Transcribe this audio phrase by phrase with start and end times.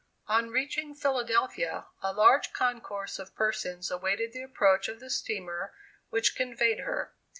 [0.25, 5.75] On reaching Philadelphia, a large concourse of persons awaited the approach of the steamer
[6.09, 7.13] which conveyed her.